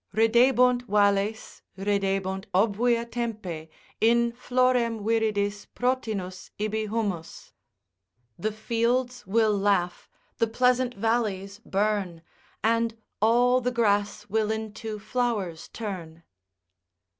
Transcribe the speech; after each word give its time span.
Ridebunt 0.15 0.81
valles, 0.87 1.61
ridebunt 1.77 2.47
obvia 2.55 3.05
Tempe, 3.05 3.69
In 3.99 4.31
florem 4.31 5.01
viridis 5.03 5.67
protinus 5.75 6.49
ibi 6.57 6.87
humus. 6.87 7.53
The 8.39 8.51
fields 8.51 9.27
will 9.27 9.55
laugh, 9.55 10.09
the 10.39 10.47
pleasant 10.47 10.95
valleys 10.95 11.59
burn, 11.63 12.23
And 12.63 12.97
all 13.21 13.61
the 13.61 13.69
grass 13.69 14.25
will 14.25 14.49
into 14.49 14.97
flowers 14.97 15.67
turn. 15.67 16.23